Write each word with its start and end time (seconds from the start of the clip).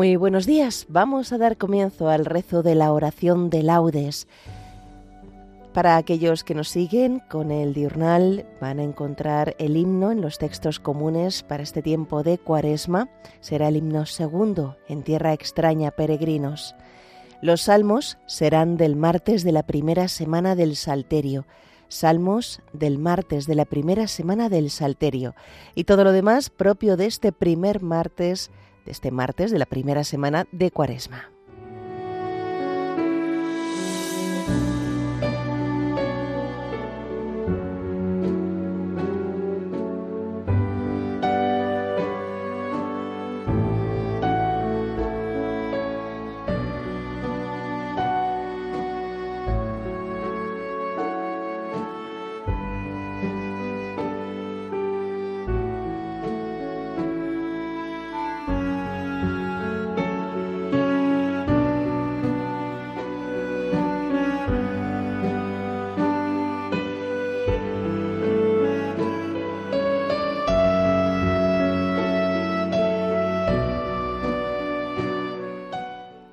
Muy 0.00 0.16
buenos 0.16 0.46
días. 0.46 0.86
Vamos 0.88 1.30
a 1.30 1.36
dar 1.36 1.58
comienzo 1.58 2.08
al 2.08 2.24
rezo 2.24 2.62
de 2.62 2.74
la 2.74 2.90
oración 2.90 3.50
de 3.50 3.62
laudes. 3.62 4.28
Para 5.74 5.98
aquellos 5.98 6.42
que 6.42 6.54
nos 6.54 6.70
siguen 6.70 7.20
con 7.28 7.50
el 7.50 7.74
diurnal 7.74 8.46
van 8.62 8.78
a 8.78 8.82
encontrar 8.82 9.54
el 9.58 9.76
himno 9.76 10.10
en 10.10 10.22
los 10.22 10.38
textos 10.38 10.80
comunes 10.80 11.42
para 11.42 11.62
este 11.62 11.82
tiempo 11.82 12.22
de 12.22 12.38
Cuaresma. 12.38 13.10
Será 13.40 13.68
el 13.68 13.76
himno 13.76 14.06
segundo, 14.06 14.78
en 14.88 15.02
tierra 15.02 15.34
extraña, 15.34 15.90
peregrinos. 15.90 16.74
Los 17.42 17.60
salmos 17.60 18.16
serán 18.24 18.78
del 18.78 18.96
martes 18.96 19.44
de 19.44 19.52
la 19.52 19.64
primera 19.64 20.08
semana 20.08 20.56
del 20.56 20.76
Salterio. 20.76 21.44
Salmos 21.88 22.62
del 22.72 22.96
martes 22.96 23.46
de 23.46 23.54
la 23.54 23.66
primera 23.66 24.08
semana 24.08 24.48
del 24.48 24.70
Salterio. 24.70 25.34
Y 25.74 25.84
todo 25.84 26.04
lo 26.04 26.12
demás 26.12 26.48
propio 26.48 26.96
de 26.96 27.04
este 27.04 27.32
primer 27.32 27.82
martes 27.82 28.50
este 28.90 29.10
martes 29.10 29.50
de 29.50 29.58
la 29.58 29.66
primera 29.66 30.04
semana 30.04 30.46
de 30.52 30.70
Cuaresma. 30.70 31.30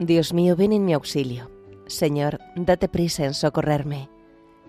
Dios 0.08 0.34
mío, 0.34 0.56
ven 0.56 0.74
en 0.74 0.86
mi 0.86 0.94
auxilio. 0.94 1.52
Señor, 1.86 2.40
date 2.56 2.90
prisa 2.90 3.26
en 3.26 3.34
socorrerme. 3.34 4.10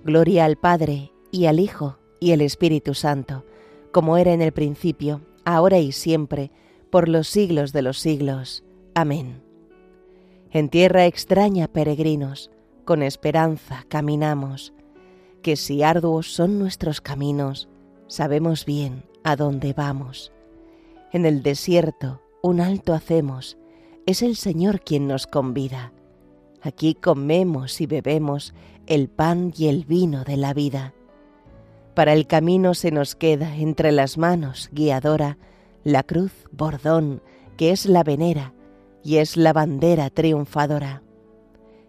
Gloria 0.05 0.45
al 0.45 0.57
Padre, 0.57 1.13
y 1.31 1.47
al 1.47 1.61
Hijo, 1.61 1.99
y 2.21 2.33
al 2.33 2.41
Espíritu 2.41 2.93
Santo, 2.93 3.45
como 3.93 4.17
era 4.17 4.33
en 4.33 4.43
el 4.43 4.53
principio, 4.53 5.23
ahora 5.45 5.79
y 5.79 5.93
siempre, 5.93 6.51
por 6.91 7.09
los 7.09 7.29
siglos 7.29 7.73
de 7.73 7.83
los 7.83 7.99
siglos. 7.99 8.65
Amén. 8.95 9.43
En 10.51 10.69
tierra 10.69 11.07
extraña, 11.07 11.69
peregrinos, 11.69 12.51
con 12.85 13.03
esperanza 13.03 13.85
caminamos, 13.89 14.73
que 15.43 15.57
si 15.57 15.83
arduos 15.83 16.33
son 16.33 16.59
nuestros 16.59 17.01
caminos, 17.01 17.69
sabemos 18.09 18.65
bien 18.65 19.05
a 19.23 19.37
dónde 19.37 19.73
vamos. 19.73 20.33
En 21.13 21.27
el 21.27 21.43
desierto 21.43 22.23
un 22.43 22.61
alto 22.61 22.93
hacemos, 22.93 23.59
es 24.09 24.23
el 24.23 24.37
Señor 24.37 24.81
quien 24.81 25.07
nos 25.07 25.27
convida. 25.27 25.93
Aquí 26.63 26.95
comemos 26.95 27.79
y 27.83 27.87
bebemos 27.87 28.55
el 28.87 29.11
pan 29.11 29.53
y 29.55 29.67
el 29.67 29.85
vino 29.85 30.25
de 30.25 30.39
la 30.39 30.55
vida. 30.55 30.95
Para 31.95 32.15
el 32.15 32.27
camino 32.27 32.73
se 32.73 32.91
nos 32.91 33.15
queda 33.15 33.55
entre 33.57 33.93
las 33.93 34.17
manos 34.17 34.71
guiadora 34.73 35.37
la 35.85 36.05
cruz 36.05 36.33
bordón, 36.53 37.21
que 37.59 37.71
es 37.71 37.85
la 37.85 38.03
venera 38.03 38.55
y 39.05 39.17
es 39.17 39.37
la 39.37 39.53
bandera 39.53 40.09
triunfadora. 40.09 41.03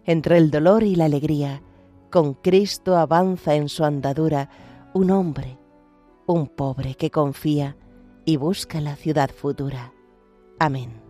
Entre 0.04 0.36
el 0.36 0.50
dolor 0.50 0.82
y 0.82 0.96
la 0.96 1.06
alegría, 1.06 1.62
con 2.10 2.34
Cristo 2.34 2.98
avanza 2.98 3.54
en 3.54 3.70
su 3.70 3.82
andadura 3.82 4.50
un 4.92 5.10
hombre, 5.10 5.56
un 6.26 6.48
pobre 6.48 6.96
que 6.96 7.10
confía 7.10 7.78
y 8.26 8.36
busca 8.36 8.78
la 8.82 8.96
ciudad 8.96 9.30
futura. 9.30 9.94
Amén. 10.58 11.09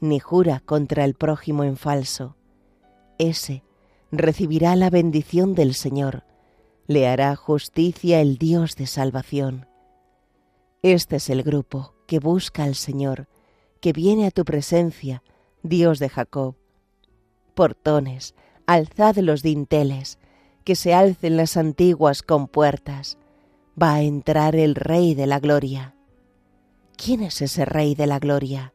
ni 0.00 0.18
jura 0.18 0.60
contra 0.60 1.04
el 1.04 1.14
prójimo 1.14 1.64
en 1.64 1.76
falso. 1.76 2.36
Ese 3.18 3.62
recibirá 4.10 4.74
la 4.76 4.90
bendición 4.90 5.54
del 5.54 5.74
Señor, 5.74 6.24
le 6.86 7.06
hará 7.06 7.36
justicia 7.36 8.20
el 8.20 8.38
Dios 8.38 8.74
de 8.74 8.86
salvación. 8.86 9.66
Este 10.82 11.16
es 11.16 11.30
el 11.30 11.42
grupo 11.42 11.94
que 12.06 12.18
busca 12.18 12.64
al 12.64 12.74
Señor, 12.74 13.28
que 13.80 13.92
viene 13.92 14.26
a 14.26 14.30
tu 14.30 14.44
presencia, 14.44 15.22
Dios 15.62 15.98
de 15.98 16.08
Jacob. 16.08 16.56
Portones, 17.54 18.34
alzad 18.66 19.16
los 19.18 19.42
dinteles, 19.42 20.18
que 20.64 20.74
se 20.74 20.94
alcen 20.94 21.36
las 21.36 21.56
antiguas 21.56 22.22
compuertas. 22.22 23.18
Va 23.80 23.94
a 23.94 24.02
entrar 24.02 24.56
el 24.56 24.74
Rey 24.74 25.14
de 25.14 25.26
la 25.26 25.38
Gloria. 25.38 25.94
¿Quién 26.96 27.22
es 27.22 27.40
ese 27.42 27.64
Rey 27.64 27.94
de 27.94 28.06
la 28.06 28.18
Gloria? 28.18 28.74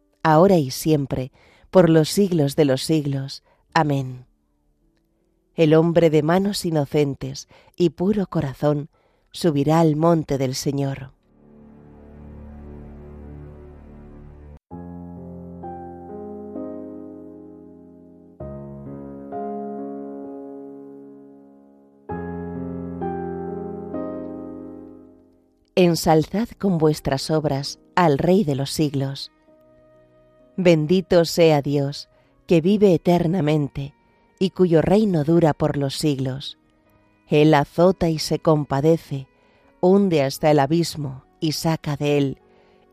ahora 0.23 0.57
y 0.57 0.71
siempre, 0.71 1.31
por 1.69 1.89
los 1.89 2.09
siglos 2.09 2.55
de 2.55 2.65
los 2.65 2.83
siglos. 2.83 3.43
Amén. 3.73 4.25
El 5.55 5.73
hombre 5.73 6.09
de 6.09 6.23
manos 6.23 6.65
inocentes 6.65 7.47
y 7.75 7.91
puro 7.91 8.27
corazón 8.27 8.89
subirá 9.31 9.79
al 9.79 9.95
monte 9.95 10.37
del 10.37 10.55
Señor. 10.55 11.11
Ensalzad 25.75 26.49
con 26.59 26.77
vuestras 26.77 27.31
obras 27.31 27.79
al 27.95 28.17
Rey 28.17 28.43
de 28.43 28.55
los 28.55 28.71
siglos 28.71 29.31
Bendito 30.57 31.25
sea 31.25 31.61
Dios, 31.61 32.09
que 32.47 32.61
vive 32.61 32.93
eternamente, 32.93 33.93
y 34.39 34.49
cuyo 34.49 34.81
reino 34.81 35.23
dura 35.23 35.53
por 35.53 35.77
los 35.77 35.97
siglos. 35.97 36.57
Él 37.27 37.53
azota 37.53 38.09
y 38.09 38.19
se 38.19 38.39
compadece, 38.39 39.27
hunde 39.79 40.23
hasta 40.23 40.51
el 40.51 40.59
abismo 40.59 41.23
y 41.39 41.53
saca 41.53 41.95
de 41.95 42.17
él, 42.17 42.37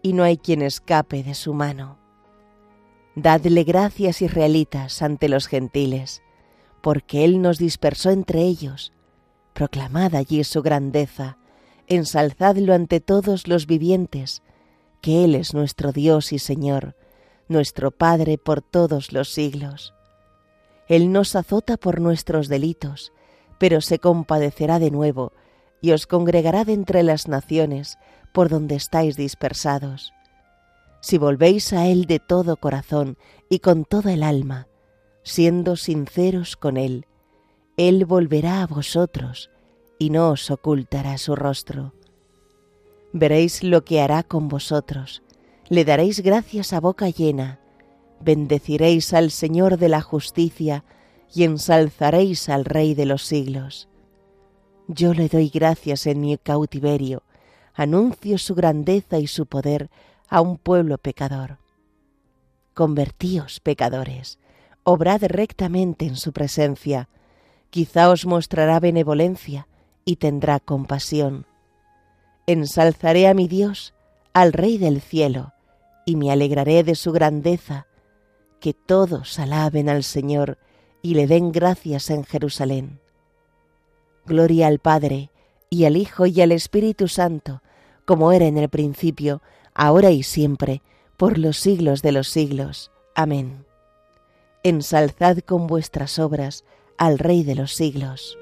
y 0.02 0.12
no 0.12 0.22
hay 0.22 0.36
quien 0.36 0.62
escape 0.62 1.22
de 1.22 1.34
su 1.34 1.54
mano. 1.54 1.98
Dadle 3.14 3.64
gracias 3.64 4.22
israelitas 4.22 5.02
ante 5.02 5.28
los 5.28 5.48
gentiles, 5.48 6.22
porque 6.80 7.24
Él 7.24 7.42
nos 7.42 7.58
dispersó 7.58 8.10
entre 8.10 8.42
ellos. 8.42 8.92
Proclamad 9.54 10.14
allí 10.14 10.44
su 10.44 10.62
grandeza, 10.62 11.36
ensalzadlo 11.88 12.74
ante 12.74 13.00
todos 13.00 13.48
los 13.48 13.66
vivientes, 13.66 14.42
que 15.00 15.24
Él 15.24 15.34
es 15.34 15.52
nuestro 15.52 15.90
Dios 15.90 16.32
y 16.32 16.38
Señor, 16.38 16.94
nuestro 17.48 17.90
Padre 17.90 18.38
por 18.38 18.62
todos 18.62 19.12
los 19.12 19.30
siglos. 19.30 19.94
Él 20.88 21.12
nos 21.12 21.36
azota 21.36 21.76
por 21.76 22.00
nuestros 22.00 22.48
delitos, 22.48 23.12
pero 23.58 23.80
se 23.80 23.98
compadecerá 23.98 24.78
de 24.78 24.90
nuevo 24.90 25.32
y 25.80 25.92
os 25.92 26.06
congregará 26.06 26.64
de 26.64 26.72
entre 26.72 27.02
las 27.02 27.28
naciones 27.28 27.98
por 28.32 28.48
donde 28.48 28.74
estáis 28.74 29.16
dispersados. 29.16 30.12
Si 31.00 31.18
volvéis 31.18 31.72
a 31.72 31.86
Él 31.86 32.06
de 32.06 32.18
todo 32.18 32.56
corazón 32.56 33.18
y 33.48 33.60
con 33.60 33.84
toda 33.84 34.12
el 34.12 34.22
alma, 34.22 34.66
siendo 35.22 35.76
sinceros 35.76 36.56
con 36.56 36.76
Él, 36.76 37.06
Él 37.76 38.04
volverá 38.04 38.62
a 38.62 38.66
vosotros 38.66 39.50
y 39.98 40.10
no 40.10 40.30
os 40.30 40.50
ocultará 40.50 41.18
su 41.18 41.36
rostro. 41.36 41.92
Veréis 43.12 43.62
lo 43.62 43.84
que 43.84 44.00
hará 44.00 44.22
con 44.22 44.48
vosotros, 44.48 45.22
le 45.68 45.84
daréis 45.84 46.20
gracias 46.20 46.72
a 46.72 46.80
boca 46.80 47.10
llena, 47.10 47.60
bendeciréis 48.20 49.12
al 49.12 49.30
Señor 49.30 49.76
de 49.78 49.88
la 49.88 50.00
justicia 50.00 50.84
y 51.34 51.44
ensalzaréis 51.44 52.48
al 52.48 52.64
Rey 52.64 52.94
de 52.94 53.06
los 53.06 53.24
siglos. 53.24 53.88
Yo 54.86 55.12
le 55.12 55.28
doy 55.28 55.50
gracias 55.50 56.06
en 56.06 56.20
mi 56.20 56.38
cautiverio, 56.38 57.22
anuncio 57.74 58.38
su 58.38 58.54
grandeza 58.54 59.18
y 59.18 59.26
su 59.26 59.46
poder 59.46 59.90
a 60.28 60.40
un 60.40 60.56
pueblo 60.56 60.96
pecador. 60.96 61.58
Convertíos, 62.72 63.60
pecadores, 63.60 64.38
obrad 64.84 65.22
rectamente 65.24 66.06
en 66.06 66.16
su 66.16 66.32
presencia, 66.32 67.10
quizá 67.68 68.08
os 68.08 68.24
mostrará 68.24 68.80
benevolencia 68.80 69.68
y 70.06 70.16
tendrá 70.16 70.60
compasión. 70.60 71.44
Ensalzaré 72.46 73.28
a 73.28 73.34
mi 73.34 73.46
Dios, 73.48 73.92
al 74.32 74.54
Rey 74.54 74.78
del 74.78 75.02
cielo, 75.02 75.52
y 76.08 76.16
me 76.16 76.32
alegraré 76.32 76.84
de 76.84 76.94
su 76.94 77.12
grandeza, 77.12 77.86
que 78.60 78.72
todos 78.72 79.38
alaben 79.38 79.90
al 79.90 80.02
Señor 80.02 80.56
y 81.02 81.12
le 81.12 81.26
den 81.26 81.52
gracias 81.52 82.08
en 82.08 82.24
Jerusalén. 82.24 82.98
Gloria 84.24 84.68
al 84.68 84.78
Padre, 84.78 85.30
y 85.68 85.84
al 85.84 85.98
Hijo, 85.98 86.24
y 86.24 86.40
al 86.40 86.52
Espíritu 86.52 87.08
Santo, 87.08 87.60
como 88.06 88.32
era 88.32 88.46
en 88.46 88.56
el 88.56 88.70
principio, 88.70 89.42
ahora 89.74 90.10
y 90.10 90.22
siempre, 90.22 90.80
por 91.18 91.36
los 91.36 91.58
siglos 91.58 92.00
de 92.00 92.12
los 92.12 92.28
siglos. 92.28 92.90
Amén. 93.14 93.66
Ensalzad 94.62 95.40
con 95.40 95.66
vuestras 95.66 96.18
obras 96.18 96.64
al 96.96 97.18
Rey 97.18 97.42
de 97.42 97.54
los 97.54 97.74
siglos. 97.74 98.37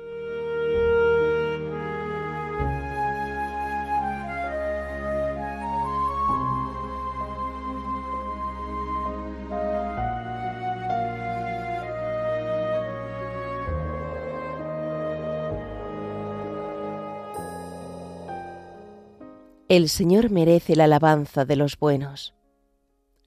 El 19.68 19.88
Señor 19.88 20.30
merece 20.30 20.76
la 20.76 20.84
alabanza 20.84 21.44
de 21.44 21.56
los 21.56 21.76
buenos. 21.76 22.34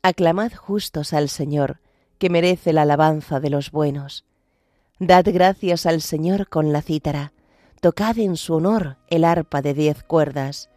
Aclamad 0.04 0.54
justos 0.54 1.12
al 1.12 1.28
Señor, 1.28 1.82
que 2.18 2.30
merece 2.30 2.72
la 2.72 2.84
alabanza 2.84 3.42
de 3.42 3.50
los 3.50 3.72
buenos. 3.72 4.24
Dad 5.00 5.26
gracias 5.34 5.86
al 5.86 6.00
Señor 6.00 6.48
con 6.48 6.72
la 6.72 6.82
cítara, 6.82 7.34
tocad 7.82 8.18
en 8.20 8.38
su 8.38 8.54
honor 8.54 8.96
el 9.10 9.26
arpa 9.26 9.62
de 9.62 9.74
diez 9.74 10.02
cuerdas, 10.04 10.70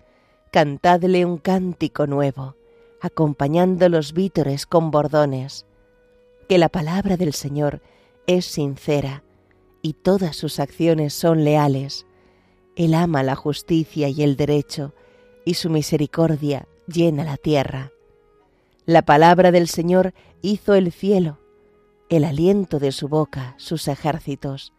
cantadle 0.51 1.25
un 1.25 1.39
cántico 1.39 2.09
nuevo, 2.09 2.57
acompañando 3.01 3.89
los 3.89 4.15
vítores 4.15 4.67
con 4.67 4.91
bordones, 4.91 5.65
que 6.49 6.59
la 6.59 6.71
palabra 6.71 7.17
del 7.17 7.35
Señor 7.35 7.83
es 8.27 8.47
sincera 8.47 9.23
y 9.81 9.93
todas 9.93 10.35
sus 10.35 10.59
acciones 10.59 11.15
son 11.15 11.45
leales. 11.45 12.05
Él 12.75 12.95
ama 12.95 13.23
la 13.23 13.37
justicia 13.37 14.09
y 14.09 14.25
el 14.25 14.37
derecho, 14.37 14.93
y 15.45 15.55
su 15.55 15.71
misericordia 15.71 16.67
llena 16.87 17.25
la 17.25 17.37
tierra. 17.37 17.91
La 18.85 19.03
palabra 19.03 19.53
del 19.53 19.69
Señor 19.69 20.13
hizo 20.41 20.75
el 20.75 20.93
cielo, 20.93 21.39
el 22.09 22.25
aliento 22.25 22.79
de 22.79 22.93
su 22.93 23.09
boca 23.09 23.55
sus 23.57 23.89
ejércitos. 23.89 24.73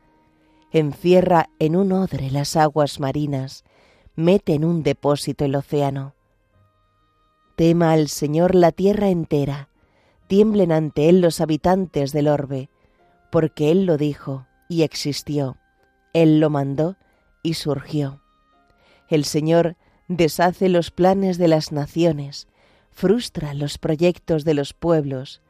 Encierra 0.71 1.49
en 1.59 1.75
un 1.75 1.91
odre 1.91 2.29
las 2.29 2.55
aguas 2.55 2.99
marinas, 2.99 3.63
mete 4.15 4.53
en 4.53 4.65
un 4.65 4.83
depósito 4.83 5.45
el 5.45 5.55
océano. 5.55 6.15
Tema 7.55 7.91
al 7.91 8.07
Señor 8.09 8.55
la 8.55 8.71
tierra 8.71 9.09
entera, 9.09 9.69
tiemblen 10.27 10.71
ante 10.71 11.09
Él 11.09 11.21
los 11.21 11.41
habitantes 11.41 12.11
del 12.11 12.27
orbe, 12.27 12.69
porque 13.31 13.71
Él 13.71 13.85
lo 13.85 13.97
dijo 13.97 14.47
y 14.67 14.83
existió, 14.83 15.57
Él 16.13 16.39
lo 16.39 16.49
mandó 16.49 16.97
y 17.41 17.53
surgió. 17.53 18.21
El 19.07 19.25
Señor 19.25 19.75
deshace 20.07 20.69
los 20.69 20.91
planes 20.91 21.37
de 21.37 21.47
las 21.47 21.71
naciones, 21.71 22.47
frustra 22.91 23.53
los 23.53 23.77
proyectos 23.77 24.45
de 24.45 24.53
los 24.53 24.73
pueblos, 24.73 25.41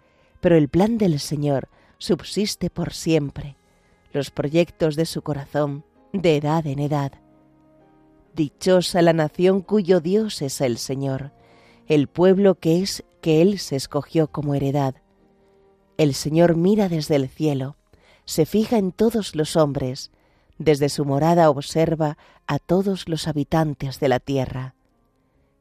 pero 0.42 0.58
el 0.58 0.70
plan 0.70 0.98
del 0.98 1.20
Señor 1.20 1.70
subsiste 1.98 2.70
por 2.70 2.94
siempre, 2.94 3.56
los 4.12 4.30
proyectos 4.30 4.96
de 4.96 5.06
su 5.06 5.22
corazón 5.22 5.84
de 6.12 6.38
edad 6.38 6.68
en 6.68 6.80
edad. 6.80 7.14
Dichosa 8.36 9.02
la 9.02 9.14
nación 9.14 9.62
cuyo 9.62 10.00
Dios 10.00 10.42
es 10.42 10.62
el 10.62 10.78
Señor, 10.78 11.32
el 11.88 12.08
pueblo 12.08 12.56
que 12.56 12.82
es 12.82 13.04
que 13.22 13.42
Él 13.42 13.60
se 13.60 13.76
escogió 13.76 14.28
como 14.28 14.56
heredad. 14.56 14.96
El 15.98 16.14
Señor 16.14 16.56
mira 16.56 16.90
desde 16.90 17.16
el 17.16 17.30
cielo, 17.30 17.78
se 18.26 18.46
fija 18.46 18.78
en 18.78 18.92
todos 18.92 19.36
los 19.36 19.56
hombres, 19.56 20.12
desde 20.58 20.90
su 20.90 21.06
morada 21.06 21.50
observa 21.50 22.18
a 22.48 22.60
todos 22.60 23.08
los 23.10 23.28
habitantes 23.28 24.00
de 24.00 24.10
la 24.10 24.20
tierra. 24.20 24.76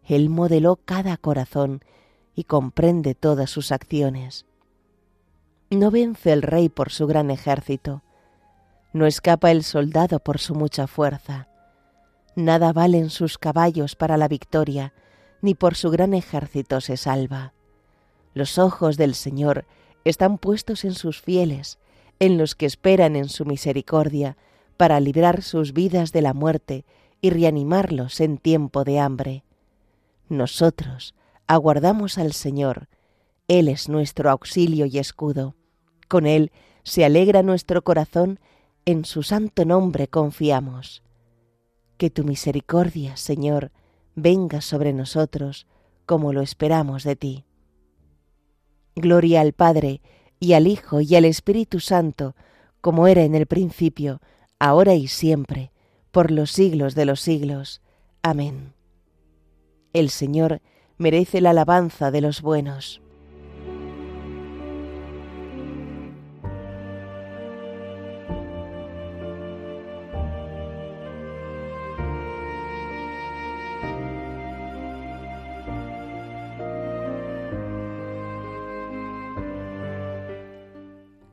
Él 0.05 0.29
modeló 0.29 0.77
cada 0.77 1.17
corazón 1.17 1.83
y 2.35 2.45
comprende 2.45 3.15
todas 3.15 3.51
sus 3.51 3.73
acciones. 3.73 4.47
No 5.71 5.91
vence 5.91 6.33
el 6.33 6.43
rey 6.43 6.69
por 6.69 6.91
su 6.91 7.07
gran 7.07 7.31
ejército, 7.31 8.03
no 8.93 9.07
escapa 9.07 9.51
el 9.51 9.65
soldado 9.65 10.19
por 10.19 10.39
su 10.39 10.55
mucha 10.55 10.87
fuerza. 10.87 11.49
Nada 12.37 12.73
valen 12.73 13.11
sus 13.11 13.39
caballos 13.39 13.97
para 13.97 14.17
la 14.17 14.29
victoria, 14.29 14.93
ni 15.41 15.55
por 15.55 15.75
su 15.75 15.91
gran 15.91 16.15
ejército 16.15 16.81
se 16.81 16.97
salva. 16.97 17.55
Los 18.35 18.59
ojos 18.59 18.97
del 18.97 19.15
Señor 19.15 19.65
están 20.05 20.39
puestos 20.39 20.85
en 20.85 20.95
sus 20.95 21.21
fieles, 21.21 21.79
en 22.19 22.39
los 22.39 22.55
que 22.55 22.67
esperan 22.67 23.17
en 23.17 23.29
su 23.29 23.45
misericordia, 23.45 24.37
para 24.77 25.01
librar 25.01 25.43
sus 25.43 25.73
vidas 25.73 26.13
de 26.13 26.23
la 26.23 26.35
muerte 26.35 26.85
y 27.21 27.31
reanimarlos 27.31 28.21
en 28.21 28.39
tiempo 28.39 28.85
de 28.85 28.99
hambre. 28.99 29.45
Nosotros 30.29 31.15
aguardamos 31.47 32.19
al 32.19 32.33
Señor, 32.33 32.89
Él 33.49 33.69
es 33.69 33.89
nuestro 33.89 34.31
auxilio 34.31 34.87
y 34.87 34.99
escudo. 34.99 35.55
Con 36.09 36.27
Él 36.27 36.51
se 36.83 37.05
alegra 37.05 37.43
nuestro 37.43 37.83
corazón, 37.83 38.41
en 38.85 39.05
su 39.05 39.23
santo 39.23 39.65
nombre 39.65 40.09
confiamos. 40.09 41.03
Que 41.97 42.11
tu 42.11 42.25
misericordia, 42.25 43.17
Señor, 43.17 43.71
venga 44.15 44.61
sobre 44.61 44.93
nosotros, 44.93 45.67
como 46.07 46.33
lo 46.33 46.41
esperamos 46.41 47.05
de 47.05 47.17
ti. 47.17 47.45
Gloria 48.97 49.41
al 49.41 49.53
Padre, 49.53 50.01
y 50.41 50.55
al 50.55 50.67
Hijo, 50.67 51.01
y 51.01 51.15
al 51.15 51.25
Espíritu 51.25 51.79
Santo, 51.79 52.35
como 52.81 53.07
era 53.07 53.23
en 53.23 53.37
el 53.37 53.47
principio, 53.47 54.21
ahora 54.63 54.95
y 54.95 55.09
siempre, 55.09 55.73
por 56.13 56.31
los 56.31 56.53
siglos 56.53 56.95
de 56.95 57.05
los 57.05 57.21
siglos. 57.21 57.83
Amén. 58.23 58.75
El 59.93 60.09
Señor 60.09 60.61
merece 60.99 61.41
la 61.41 61.51
alabanza 61.51 62.13
de 62.13 62.21
los 62.21 62.43
buenos. 62.43 63.03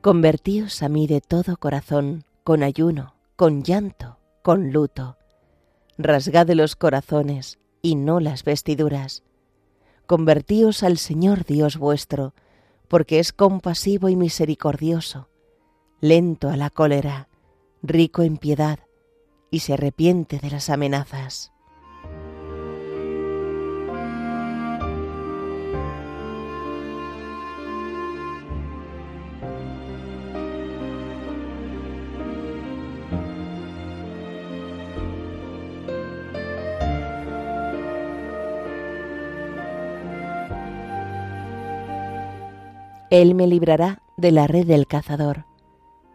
Convertíos 0.02 0.82
a 0.82 0.90
mí 0.90 1.06
de 1.06 1.22
todo 1.22 1.58
corazón, 1.58 2.24
con 2.44 2.64
ayuno, 2.64 3.19
con 3.40 3.64
llanto, 3.64 4.18
con 4.42 4.74
luto. 4.74 5.16
Rasgad 5.98 6.50
los 6.50 6.76
corazones 6.76 7.58
y 7.82 7.96
no 7.96 8.20
las 8.20 8.44
vestiduras. 8.44 9.24
Convertíos 10.06 10.84
al 10.84 10.98
Señor 10.98 11.46
Dios 11.46 11.78
vuestro, 11.78 12.34
porque 12.90 13.20
es 13.20 13.32
compasivo 13.32 14.10
y 14.10 14.18
misericordioso, 14.18 15.30
lento 16.02 16.50
a 16.50 16.58
la 16.58 16.70
cólera, 16.70 17.30
rico 17.82 18.24
en 18.24 18.36
piedad, 18.36 18.80
y 19.50 19.60
se 19.60 19.76
arrepiente 19.76 20.40
de 20.40 20.52
las 20.52 20.70
amenazas. 20.70 21.54
Él 43.12 43.34
me 43.34 43.48
librará 43.48 44.04
de 44.18 44.32
la 44.32 44.46
red 44.46 44.68
del 44.68 44.86
cazador. 44.86 45.46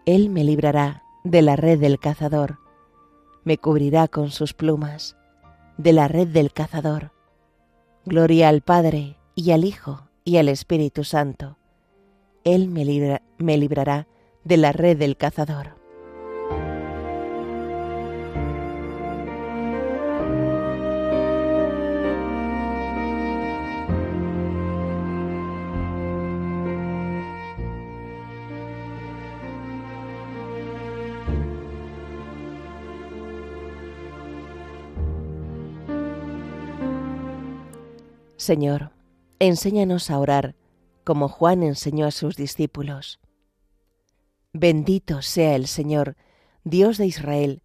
Él 0.07 0.31
me 0.31 0.45
librará 0.45 1.03
de 1.25 1.43
la 1.43 1.57
red 1.57 1.81
del 1.81 1.99
cazador. 1.99 2.59
Me 3.43 3.59
cubrirá 3.59 4.07
con 4.07 4.31
sus 4.31 4.55
plumas 4.55 5.17
de 5.77 5.93
la 5.93 6.07
red 6.07 6.29
del 6.29 6.53
cazador. 6.53 7.11
Gloria 8.05 8.49
al 8.49 8.61
Padre 8.61 9.17
y 9.35 9.51
al 9.51 9.65
Hijo 9.65 10.09
y 10.23 10.37
al 10.37 10.49
Espíritu 10.49 11.03
Santo. 11.03 11.59
Él 12.45 12.69
me, 12.69 13.21
me 13.39 13.59
librará 13.59 14.07
de 14.45 14.57
la 14.57 14.71
red 14.71 14.97
del 14.97 15.17
cazador. 15.17 15.84
Señor, 38.45 38.91
enséñanos 39.39 40.11
a 40.11 40.19
orar 40.19 40.55
como 41.03 41.29
Juan 41.31 41.63
enseñó 41.63 42.07
a 42.07 42.11
sus 42.11 42.37
discípulos. 42.37 43.19
Bendito 44.53 45.23
sea 45.23 45.57
el 45.57 45.67
Señor, 45.67 46.19
Dios 46.63 46.99
de 46.99 47.07
Israel, 47.07 47.63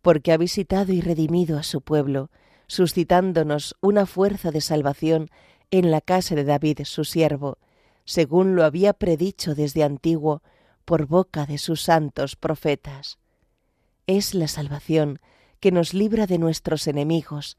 porque 0.00 0.32
ha 0.32 0.38
visitado 0.38 0.94
y 0.94 1.02
redimido 1.02 1.58
a 1.58 1.62
su 1.62 1.82
pueblo, 1.82 2.30
suscitándonos 2.66 3.76
una 3.82 4.06
fuerza 4.06 4.50
de 4.50 4.62
salvación 4.62 5.28
en 5.70 5.90
la 5.90 6.00
casa 6.00 6.34
de 6.34 6.44
David, 6.44 6.80
su 6.84 7.04
siervo, 7.04 7.58
según 8.06 8.56
lo 8.56 8.64
había 8.64 8.94
predicho 8.94 9.54
desde 9.54 9.84
antiguo 9.84 10.42
por 10.86 11.04
boca 11.04 11.44
de 11.44 11.58
sus 11.58 11.82
santos 11.82 12.36
profetas. 12.36 13.18
Es 14.06 14.32
la 14.32 14.48
salvación 14.48 15.20
que 15.60 15.72
nos 15.72 15.92
libra 15.92 16.26
de 16.26 16.38
nuestros 16.38 16.86
enemigos 16.86 17.58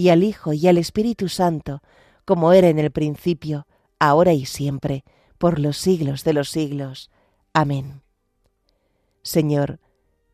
y 0.00 0.08
al 0.08 0.24
Hijo 0.24 0.54
y 0.54 0.66
al 0.66 0.78
Espíritu 0.78 1.28
Santo, 1.28 1.82
como 2.24 2.54
era 2.54 2.68
en 2.68 2.78
el 2.78 2.90
principio, 2.90 3.66
ahora 3.98 4.32
y 4.32 4.46
siempre, 4.46 5.04
por 5.36 5.58
los 5.58 5.76
siglos 5.76 6.24
de 6.24 6.32
los 6.32 6.48
siglos. 6.48 7.10
Amén. 7.52 8.00
Señor, 9.22 9.78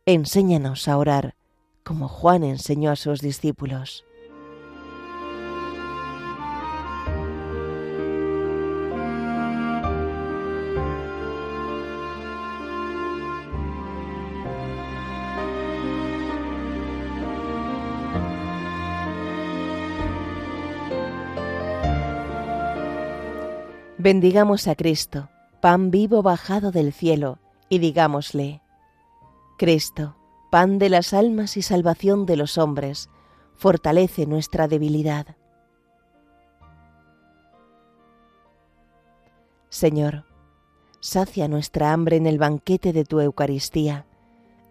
enséñanos 0.05 0.87
a 0.87 0.97
orar, 0.97 1.35
como 1.83 2.07
Juan 2.07 2.45
enseñó 2.45 2.93
a 2.93 2.97
sus 2.97 3.21
discípulos. 3.21 4.05
Bendigamos 24.07 24.69
a 24.69 24.77
Cristo, 24.77 25.31
pan 25.61 25.91
vivo 25.91 26.23
bajado 26.23 26.71
del 26.71 26.93
cielo, 26.93 27.41
y 27.69 27.81
digámosle, 27.81 28.63
Cristo, 29.59 30.15
pan 30.49 30.79
de 30.79 30.91
las 30.91 31.13
almas 31.13 31.57
y 31.57 31.63
salvación 31.63 32.25
de 32.25 32.37
los 32.37 32.57
hombres, 32.57 33.11
fortalece 33.57 34.25
nuestra 34.27 34.69
debilidad. 34.69 35.35
Señor, 39.71 40.25
sacia 41.01 41.49
nuestra 41.49 41.93
hambre 41.93 42.15
en 42.15 42.29
el 42.29 42.39
banquete 42.39 42.93
de 42.93 43.05
tu 43.05 43.19
Eucaristía, 43.19 44.07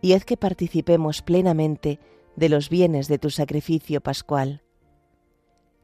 y 0.01 0.13
haz 0.13 0.24
que 0.24 0.38
participemos 0.38 1.22
plenamente 1.22 2.00
de 2.38 2.48
los 2.48 2.70
bienes 2.70 3.10
de 3.10 3.20
tu 3.20 3.30
sacrificio 3.30 4.00
pascual. 4.00 4.63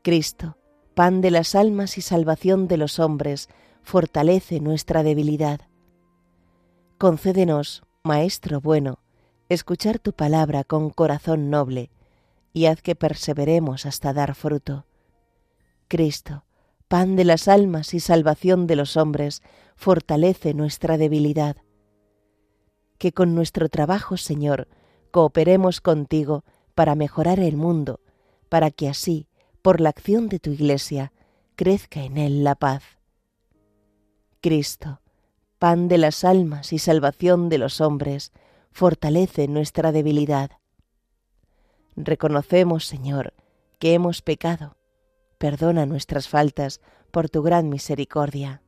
Cristo, 0.04 0.56
pan 1.02 1.20
de 1.20 1.32
las 1.32 1.56
almas 1.56 1.98
y 1.98 2.02
salvación 2.02 2.68
de 2.68 2.78
los 2.78 3.00
hombres, 3.00 3.50
fortalece 3.82 4.60
nuestra 4.60 5.02
debilidad. 5.02 5.62
Concédenos, 7.00 7.82
Maestro 8.04 8.62
bueno, 8.62 9.00
escuchar 9.50 9.98
tu 9.98 10.14
palabra 10.14 10.64
con 10.64 10.92
corazón 10.92 11.50
noble, 11.50 11.90
y 12.54 12.68
haz 12.68 12.84
que 12.84 12.94
perseveremos 12.94 13.88
hasta 13.88 14.14
dar 14.14 14.36
fruto. 14.36 14.86
Cristo, 15.88 16.46
pan 16.88 17.16
de 17.16 17.26
las 17.26 17.48
almas 17.48 17.96
y 17.96 18.00
salvación 18.00 18.68
de 18.68 18.76
los 18.76 18.96
hombres, 18.96 19.42
fortalece 19.76 20.54
nuestra 20.54 21.00
debilidad. 21.00 21.58
Que 23.00 23.12
con 23.12 23.34
nuestro 23.34 23.70
trabajo, 23.70 24.18
Señor, 24.18 24.68
cooperemos 25.10 25.82
contigo 25.82 26.44
para 26.76 26.94
mejorar 26.94 27.40
el 27.40 27.58
mundo, 27.58 28.02
para 28.50 28.70
que 28.70 28.88
así, 28.88 29.26
por 29.62 29.82
la 29.82 29.90
acción 29.90 30.30
de 30.30 30.40
tu 30.40 30.52
Iglesia, 30.52 31.12
crezca 31.56 32.04
en 32.04 32.18
él 32.18 32.44
la 32.44 32.56
paz. 32.56 32.84
Cristo, 34.42 35.02
pan 35.60 35.88
de 35.88 35.98
las 35.98 36.24
almas 36.24 36.74
y 36.74 36.80
salvación 36.80 37.50
de 37.50 37.60
los 37.60 37.82
hombres, 37.82 38.32
fortalece 38.72 39.48
nuestra 39.48 39.92
debilidad. 39.92 40.52
Reconocemos, 41.96 42.86
Señor, 42.86 43.34
que 43.78 43.94
hemos 43.94 44.22
pecado. 44.22 44.78
Perdona 45.38 45.86
nuestras 45.86 46.28
faltas 46.28 46.82
por 47.12 47.30
tu 47.30 47.44
gran 47.44 47.70
misericordia. 47.70 48.64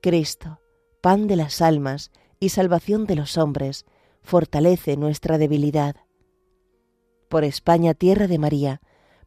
Cristo, 0.00 0.60
pan 1.00 1.26
de 1.26 1.36
las 1.36 1.60
almas 1.60 2.10
y 2.40 2.48
salvación 2.48 3.06
de 3.06 3.16
los 3.16 3.36
hombres, 3.36 3.84
fortalece 4.22 4.96
nuestra 4.96 5.38
debilidad. 5.38 5.96
Por 7.28 7.44
España, 7.44 7.94
tierra 7.94 8.26
de 8.26 8.38
María, 8.38 8.80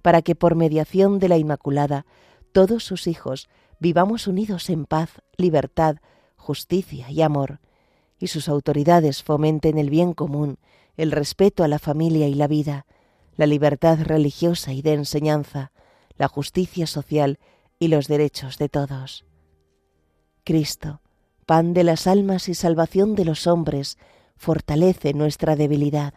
para 0.07 0.21
que 0.21 0.35
por 0.35 0.55
mediación 0.55 1.19
de 1.19 1.27
la 1.27 1.37
Inmaculada 1.37 2.05
todos 2.53 2.85
sus 2.85 3.07
hijos 3.07 3.49
vivamos 3.77 4.25
unidos 4.25 4.69
en 4.69 4.85
paz, 4.85 5.21
libertad, 5.35 5.97
justicia 6.37 7.11
y 7.11 7.21
amor, 7.21 7.59
y 8.17 8.27
sus 8.27 8.47
autoridades 8.47 9.21
fomenten 9.21 9.77
el 9.77 9.89
bien 9.89 10.13
común, 10.13 10.59
el 10.95 11.11
respeto 11.11 11.65
a 11.65 11.67
la 11.67 11.77
familia 11.77 12.29
y 12.29 12.35
la 12.35 12.47
vida, 12.47 12.85
la 13.35 13.47
libertad 13.47 13.99
religiosa 14.01 14.71
y 14.71 14.81
de 14.81 14.93
enseñanza, 14.93 15.73
la 16.15 16.29
justicia 16.29 16.87
social 16.87 17.37
y 17.77 17.89
los 17.89 18.07
derechos 18.07 18.57
de 18.57 18.69
todos. 18.69 19.25
Cristo, 20.45 21.01
pan 21.45 21.73
de 21.73 21.83
las 21.83 22.07
almas 22.07 22.47
y 22.47 22.53
salvación 22.53 23.13
de 23.13 23.25
los 23.25 23.45
hombres, 23.45 23.97
fortalece 24.37 25.13
nuestra 25.13 25.57
debilidad 25.57 26.13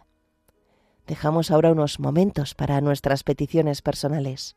Dejamos 1.11 1.51
ahora 1.51 1.73
unos 1.73 1.99
momentos 1.99 2.55
para 2.55 2.79
nuestras 2.79 3.25
peticiones 3.25 3.81
personales. 3.81 4.55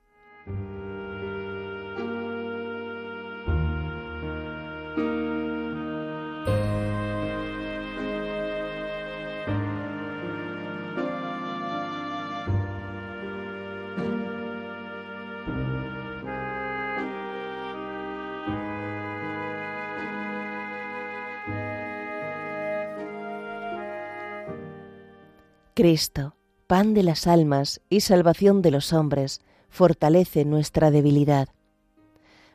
Cristo, 25.74 26.36
pan 26.66 26.94
de 26.94 27.02
las 27.02 27.26
almas 27.26 27.80
y 27.90 28.00
salvación 28.00 28.62
de 28.62 28.70
los 28.70 28.92
hombres, 28.92 29.40
fortalece 29.68 30.44
nuestra 30.44 30.90
debilidad. 30.90 31.48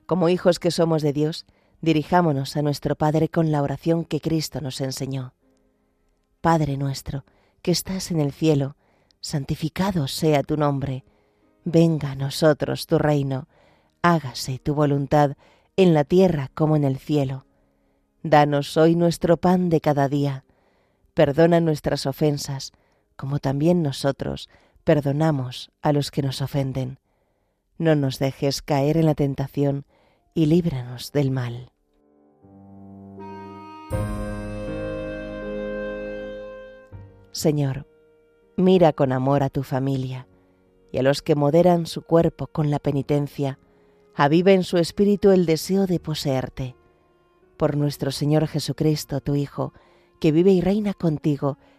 Como 0.05 0.29
hijos 0.29 0.59
que 0.59 0.71
somos 0.71 1.01
de 1.01 1.13
Dios, 1.13 1.45
dirijámonos 1.81 2.57
a 2.57 2.61
nuestro 2.61 2.95
Padre 2.95 3.29
con 3.29 3.51
la 3.51 3.61
oración 3.61 4.05
que 4.05 4.19
Cristo 4.19 4.61
nos 4.61 4.81
enseñó. 4.81 5.33
Padre 6.41 6.77
nuestro, 6.77 7.25
que 7.61 7.71
estás 7.71 8.11
en 8.11 8.19
el 8.19 8.31
cielo, 8.31 8.75
santificado 9.19 10.07
sea 10.07 10.43
tu 10.43 10.57
nombre, 10.57 11.03
venga 11.63 12.11
a 12.11 12.15
nosotros 12.15 12.87
tu 12.87 12.97
reino, 12.97 13.47
hágase 14.01 14.59
tu 14.59 14.73
voluntad 14.73 15.35
en 15.75 15.93
la 15.93 16.03
tierra 16.03 16.49
como 16.53 16.75
en 16.75 16.83
el 16.83 16.97
cielo. 16.97 17.45
Danos 18.23 18.75
hoy 18.77 18.95
nuestro 18.95 19.37
pan 19.37 19.69
de 19.69 19.81
cada 19.81 20.09
día, 20.09 20.45
perdona 21.13 21.59
nuestras 21.59 22.05
ofensas, 22.05 22.71
como 23.19 23.39
también 23.39 23.83
nosotros 23.83 24.47
perdonamos 24.85 25.71
a 25.81 25.91
los 25.91 26.09
que 26.09 26.21
nos 26.21 26.41
ofenden. 26.41 26.99
No 27.77 27.93
nos 27.93 28.17
dejes 28.17 28.61
caer 28.61 28.95
en 28.95 29.07
la 29.07 29.13
tentación 29.13 29.85
y 30.33 30.45
líbranos 30.45 31.11
del 31.11 31.29
mal. 31.29 31.73
Señor, 37.33 37.87
mira 38.55 38.93
con 38.93 39.11
amor 39.11 39.43
a 39.43 39.49
tu 39.49 39.63
familia 39.63 40.25
y 40.89 40.99
a 40.99 41.03
los 41.03 41.21
que 41.21 41.35
moderan 41.35 41.87
su 41.87 42.03
cuerpo 42.03 42.47
con 42.47 42.71
la 42.71 42.79
penitencia, 42.79 43.59
aviva 44.15 44.53
en 44.53 44.63
su 44.63 44.77
espíritu 44.77 45.31
el 45.31 45.45
deseo 45.45 45.87
de 45.87 45.99
poseerte. 45.99 46.77
Por 47.57 47.75
nuestro 47.75 48.11
Señor 48.11 48.47
Jesucristo, 48.47 49.19
tu 49.19 49.35
Hijo, 49.35 49.73
que 50.21 50.31
vive 50.31 50.51
y 50.51 50.61
reina 50.61 50.93
contigo 50.93 51.57